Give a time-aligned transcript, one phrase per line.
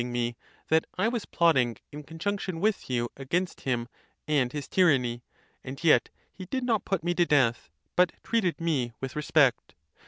[0.01, 0.35] 587 ing me,
[0.69, 3.87] that I was plotting in conjunction with you against him
[4.27, 5.21] and his tyranny,
[5.63, 9.75] and yet he did not put me to death, but treated me with respect.